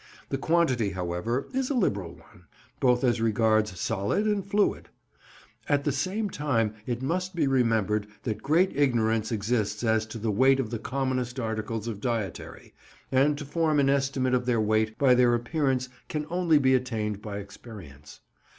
The 0.29 0.37
quantity, 0.39 0.89
however, 0.93 1.47
is 1.53 1.69
a 1.69 1.75
liberal 1.75 2.13
one, 2.15 2.45
both 2.79 3.03
as 3.03 3.21
regards 3.21 3.79
solid 3.79 4.25
and 4.25 4.43
fluid. 4.43 4.89
At 5.69 5.83
the 5.83 5.91
same 5.91 6.27
time 6.31 6.73
it 6.87 7.03
must 7.03 7.35
be 7.35 7.45
remembered 7.45 8.07
that 8.23 8.41
great 8.41 8.75
ignorance 8.75 9.31
exists 9.31 9.83
as 9.83 10.07
to 10.07 10.17
the 10.17 10.31
weight 10.31 10.59
of 10.59 10.71
the 10.71 10.79
commonest 10.79 11.39
articles 11.39 11.87
of 11.87 12.01
dietary, 12.01 12.73
and 13.11 13.37
to 13.37 13.45
form 13.45 13.79
an 13.79 13.91
estimate 13.91 14.33
of 14.33 14.47
their 14.47 14.59
weight 14.59 14.97
by 14.97 15.13
their 15.13 15.35
appearance 15.35 15.87
can 16.09 16.25
only 16.31 16.57
be 16.57 16.73
attained 16.73 17.21
by 17.21 17.37
experience. 17.37 18.21